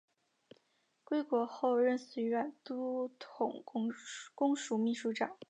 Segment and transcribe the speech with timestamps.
[1.03, 3.61] 归国后任绥远都统
[4.33, 5.37] 公署秘书长。